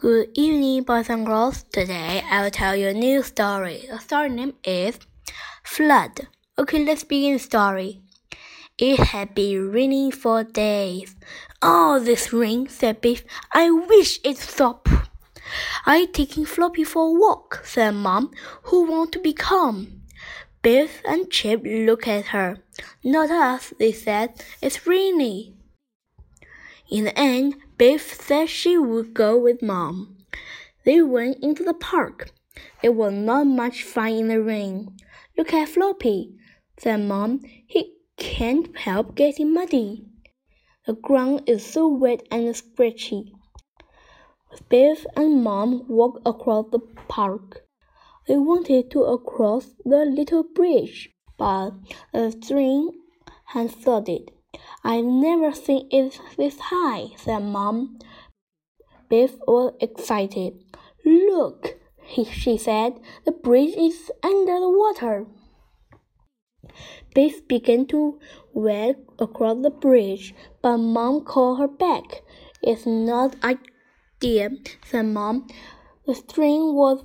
[0.00, 1.64] Good evening, boys and girls.
[1.64, 3.84] Today I will tell you a new story.
[3.86, 4.98] The story name is
[5.62, 6.26] Flood.
[6.58, 8.00] Okay, let's begin the story.
[8.78, 11.16] It had been raining for days.
[11.60, 13.24] Oh, this rain, said Biff.
[13.52, 14.88] I wish it stopped.
[15.84, 18.30] I'm taking Floppy for a walk, said Mom,
[18.62, 20.00] who want to be calm.
[20.62, 22.56] Biff and Chip looked at her.
[23.04, 24.42] Not us, they said.
[24.62, 25.56] It's rainy.
[26.90, 30.18] In the end, Biff said she would go with Mom.
[30.84, 32.30] They went into the park.
[32.82, 34.98] It was not much fun in the rain.
[35.38, 36.36] Look at Floppy,
[36.76, 37.40] said Mom.
[37.66, 40.04] He can't help getting muddy.
[40.86, 43.32] The ground is so wet and scratchy.
[44.68, 47.62] Biff and Mom walked across the park.
[48.28, 51.70] They wanted to cross the little bridge, but
[52.12, 52.90] the stream
[53.46, 54.32] had flooded.
[54.82, 57.98] I've never seen it this high, said Mom.
[59.08, 60.64] Biff was excited.
[61.04, 65.26] Look, he, she said, the bridge is under the water.
[67.14, 68.18] Biff began to
[68.52, 72.22] walk across the bridge, but Mom called her back.
[72.62, 74.50] It's not idea,
[74.84, 75.48] said Mom.
[76.06, 77.04] The stream was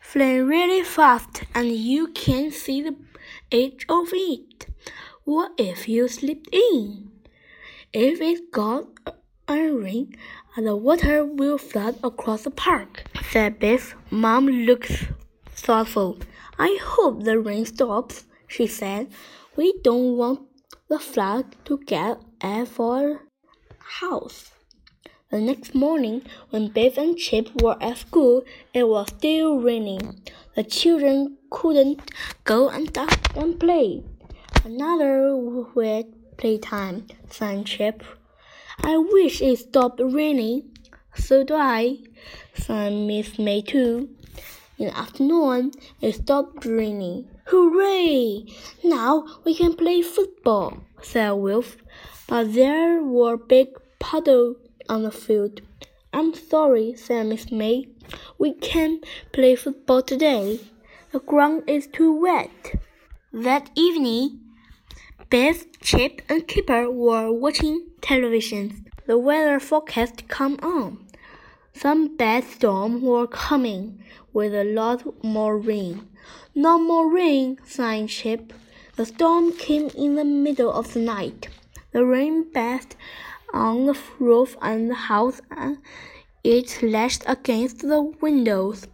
[0.00, 2.96] flowing really fast, and you can't see the
[3.50, 4.66] edge of it.
[5.24, 7.12] What if you slipped in?
[7.92, 8.86] If it got
[9.46, 10.16] a rain,
[10.56, 13.94] the water will flood across the park, said Biff.
[14.10, 15.12] Mom looked
[15.46, 16.18] thoughtful.
[16.58, 19.12] I hope the rain stops, she said.
[19.54, 20.40] We don't want
[20.88, 23.20] the flood to get at our
[23.78, 24.50] house.
[25.30, 28.42] The next morning, when Biff and Chip were at school,
[28.74, 30.20] it was still raining.
[30.56, 32.10] The children couldn't
[32.42, 34.02] go and duck and play.
[34.64, 35.34] Another
[35.74, 37.08] wet playtime,
[37.64, 38.04] Chip.
[38.78, 40.78] I wish it stopped raining.
[41.16, 41.98] So do I,
[42.54, 44.08] sang Miss May too.
[44.78, 47.26] In the afternoon, it stopped raining.
[47.46, 48.46] Hooray!
[48.84, 51.76] Now we can play football, said Wilf.
[52.28, 53.66] But there were big
[53.98, 54.58] puddles
[54.88, 55.60] on the field.
[56.12, 57.88] I'm sorry, said Miss May.
[58.38, 60.60] We can't play football today.
[61.10, 62.76] The ground is too wet.
[63.32, 64.38] That evening,
[65.32, 68.84] Biff, Chip, and Kipper were watching television.
[69.06, 71.06] The weather forecast come on.
[71.72, 74.04] Some bad storms were coming,
[74.34, 76.06] with a lot more rain.
[76.54, 78.52] No more rain, sighed Chip.
[78.96, 81.48] The storm came in the middle of the night.
[81.92, 82.94] The rain bathed
[83.54, 85.78] on the roof and the house, and
[86.44, 88.86] it lashed against the windows.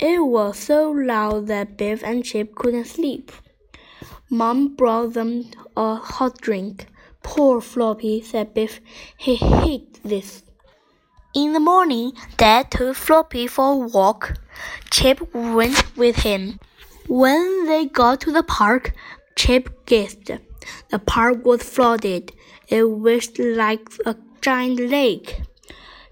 [0.00, 3.30] It was so loud that Biff and Chip couldn't sleep.
[4.30, 6.86] Mom brought them a hot drink.
[7.22, 8.80] Poor Floppy, said Biff.
[9.16, 10.42] He hates this.
[11.34, 14.34] In the morning, Dad took Floppy for a walk.
[14.90, 16.58] Chip went with him.
[17.08, 18.94] When they got to the park,
[19.36, 20.30] Chip guessed.
[20.90, 22.32] The park was flooded.
[22.68, 25.42] It wished like a giant lake.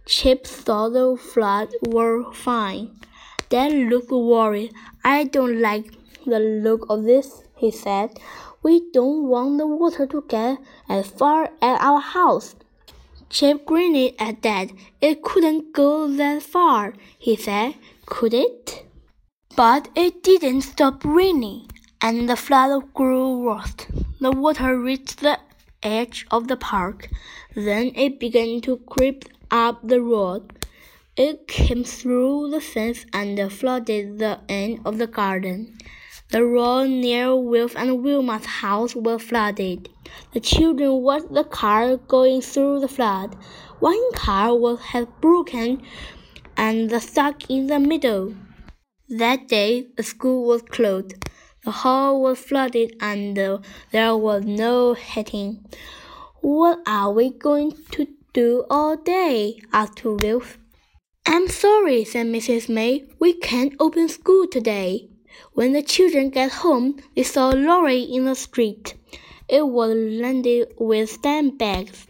[0.05, 2.99] Chip thought the flood were fine.
[3.49, 4.73] Dad looked worried.
[5.05, 5.93] I don't like
[6.27, 8.19] the look of this, he said.
[8.65, 10.59] We don't want the water to get
[10.89, 12.57] as far as our house.
[13.31, 14.71] Chip grinned at that.
[15.01, 17.77] It couldn't go that far, he said.
[18.05, 18.85] Could it?
[19.57, 21.69] But it didn't stop raining,
[22.01, 23.87] and the flood grew worse.
[24.21, 25.39] The water reached the
[25.83, 27.09] edge of the park.
[27.55, 30.43] Then it began to creep up the road.
[31.17, 35.79] It came through the fence and flooded the end of the garden.
[36.33, 39.91] The road near Wilf and Wilma's house was flooded.
[40.33, 43.37] The children watched the car going through the flood.
[43.81, 45.83] One car was had broken
[46.57, 48.35] and stuck in the middle.
[49.11, 51.13] That day, the school was closed.
[51.67, 55.63] The hall was flooded and there was no heating.
[56.41, 59.61] What are we going to do all day?
[59.71, 60.57] asked Wilf.
[61.27, 62.71] I'm sorry, said Mrs.
[62.71, 63.05] May.
[63.21, 65.12] We can't open school today.
[65.55, 68.95] When the children got home, they saw a lorry in the street.
[69.49, 72.07] It was loaded with stamp bags.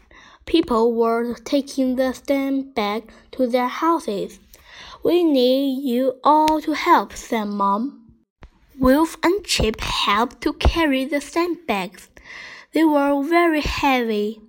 [0.47, 4.39] People were taking the stamp bag to their houses.
[5.05, 7.99] We need you all to help, said Mom.
[8.79, 12.09] Wolf and Chip helped to carry the stamp bags.
[12.73, 14.41] They were very heavy.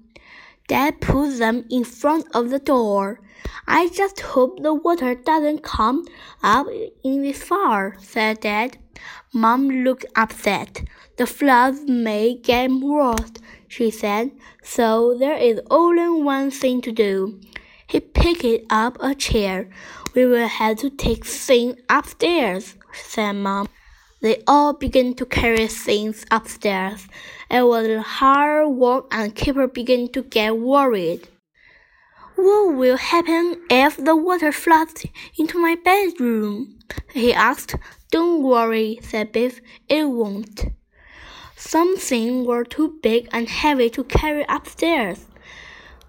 [0.67, 3.19] Dad put them in front of the door.
[3.67, 6.05] I just hope the water doesn't come
[6.41, 6.67] up
[7.03, 8.77] in this far, said Dad.
[9.33, 10.83] Mom looked upset.
[11.17, 13.33] The floods may get worse,
[13.67, 14.31] she said,
[14.63, 17.39] so there is only one thing to do.
[17.87, 19.69] He picked up a chair.
[20.15, 23.67] We will have to take things upstairs, said Mom.
[24.23, 27.09] They all began to carry things upstairs.
[27.51, 31.27] It was hard work and Kipper began to get worried.
[32.37, 35.05] What will happen if the water floods
[35.37, 36.79] into my bedroom?
[37.13, 37.75] he asked.
[38.11, 39.59] Don't worry, said Biff.
[39.89, 40.67] It won't.
[41.57, 45.25] Some things were too big and heavy to carry upstairs.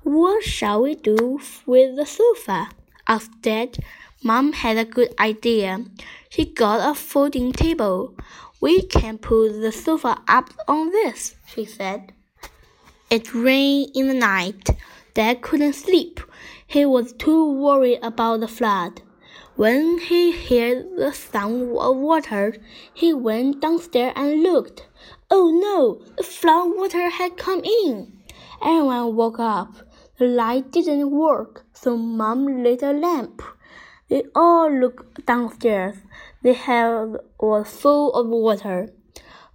[0.05, 2.69] What shall we do with the sofa?
[3.09, 3.79] asked Dad.
[4.27, 5.85] Mom had a good idea.
[6.31, 8.17] She got a folding table.
[8.59, 12.15] We can put the sofa up on this, she said.
[13.11, 14.71] It rained in the night.
[15.13, 16.21] Dad couldn't sleep.
[16.67, 19.03] He was too worried about the flood.
[19.57, 22.57] When he heard the sound of water,
[22.95, 24.89] he went downstairs and looked.
[25.31, 28.11] Oh no, the flood water had come in.
[28.63, 29.75] Everyone woke up.
[30.17, 33.43] The light didn't work, so Mom lit a lamp.
[34.09, 35.97] They all looked downstairs.
[36.43, 38.91] The house was full of water.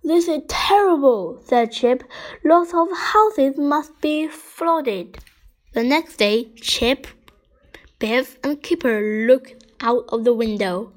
[0.04, 2.04] This is terrible, said Chip.
[2.44, 5.20] Lots of houses must be flooded.
[5.74, 7.06] The next day, Chip,
[8.00, 10.94] Biff, and Kipper looked out of the window.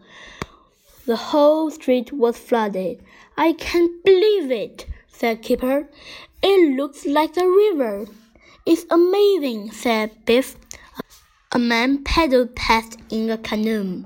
[1.04, 3.02] The whole street was flooded.
[3.36, 5.88] I can't believe it, said Kipper.
[6.42, 8.06] It looks like a river.
[8.64, 10.56] It's amazing, said Biff.
[11.52, 14.04] A man paddled past in a canoe.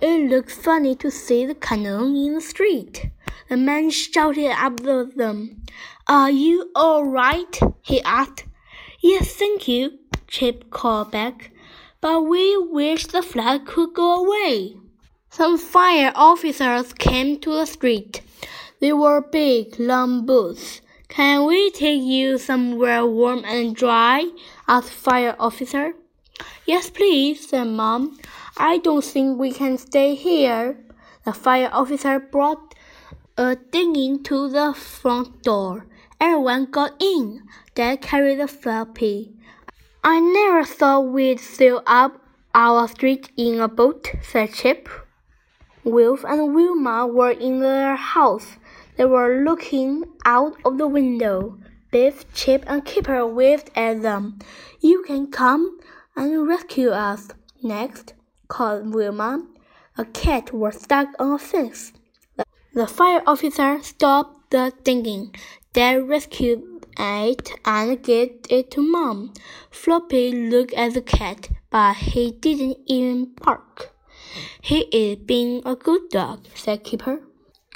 [0.00, 3.10] It looks funny to see the canoe in the street.
[3.48, 5.62] The man shouted after them.
[6.06, 7.60] Are you all right?
[7.82, 8.44] he asked.
[9.00, 11.52] Yes, thank you, Chip called back
[12.00, 14.76] but we wish the flood could go away.
[15.30, 18.22] Some fire officers came to the street.
[18.80, 20.80] They were big, long boots.
[21.08, 24.30] Can we take you somewhere warm and dry?
[24.68, 25.94] asked fire officer.
[26.66, 28.18] Yes, please, said Mom.
[28.56, 30.78] I don't think we can stay here.
[31.24, 32.74] The fire officer brought
[33.36, 35.86] a dinghy to the front door.
[36.20, 37.42] Everyone got in.
[37.74, 39.32] Dad carried the floppy.
[40.02, 42.20] I never thought we'd sail up
[42.54, 44.88] our street in a boat, said Chip.
[45.84, 48.56] Wilf and Wilma were in their house.
[48.96, 51.58] They were looking out of the window.
[51.90, 54.40] Biff, Chip, and Kipper waved at them.
[54.80, 55.78] You can come
[56.18, 57.28] and rescue us.
[57.62, 58.14] Next,
[58.48, 59.46] called Wilma.
[59.96, 61.92] A cat was stuck on a fence.
[62.74, 65.30] The fire officer stopped the dinghy.
[65.72, 66.62] They rescued
[66.98, 69.32] it and gave it to Mom.
[69.70, 73.94] Floppy looked at the cat, but he didn't even bark.
[74.60, 77.20] He is being a good dog, said Kipper.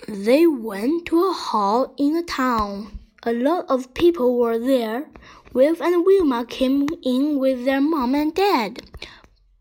[0.09, 2.99] They went to a hall in the town.
[3.25, 5.07] A lot of people were there.
[5.53, 8.83] Wilf and Wilma came in with their mom and dad.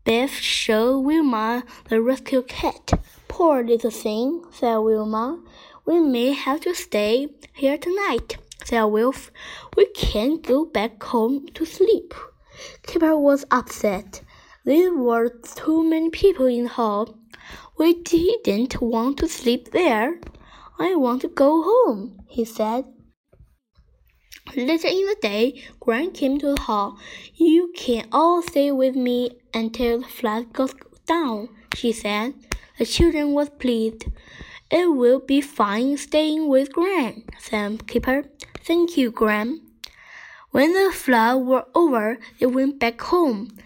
[0.04, 2.92] Biff showed Wilma the rescue cat.
[3.28, 5.40] Poor little thing, said Wilma.
[5.86, 9.30] We may have to stay here tonight said Wilf.
[9.76, 12.14] We can't go back home to sleep.
[12.82, 14.22] Kipper was upset.
[14.64, 17.18] There were too many people in the hall.
[17.78, 20.20] We didn't want to sleep there.
[20.78, 22.84] I want to go home, he said.
[24.54, 26.98] Later in the day, Gran came to the hall.
[27.34, 30.74] You can all stay with me until the flood goes
[31.06, 32.34] down, she said.
[32.78, 34.04] The children were pleased.
[34.70, 38.24] It will be fine staying with Gran, said Keeper.
[38.62, 39.62] Thank you, Gran.
[40.50, 43.56] When the flood was over, they went back home.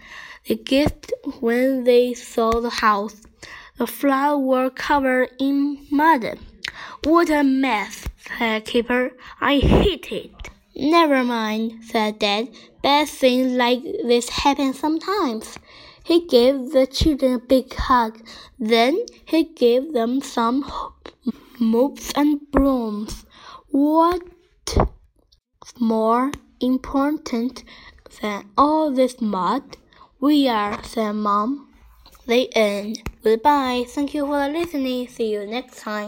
[0.47, 3.23] They guessed when they saw the house.
[3.77, 6.39] The flood were covered in mud.
[7.03, 8.05] What a mess,
[8.37, 9.11] said Keeper.
[9.41, 10.49] I hate it.
[10.79, 12.49] Never mind, said Dad.
[12.83, 15.57] Bad things like this happen sometimes.
[16.03, 18.21] He gave the children a big hug.
[18.59, 20.71] Then he gave them some
[21.59, 23.25] mops and brooms.
[23.69, 24.21] What
[25.79, 26.31] more
[26.61, 27.63] important
[28.21, 29.77] than all this mud?
[30.19, 31.73] We are, said Mom.
[32.27, 33.01] The end.
[33.23, 33.85] Goodbye.
[33.87, 35.07] Thank you for listening.
[35.07, 36.05] See you next time.